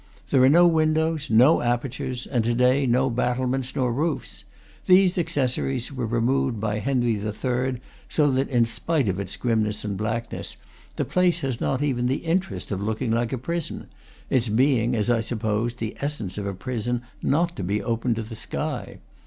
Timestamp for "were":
5.93-6.07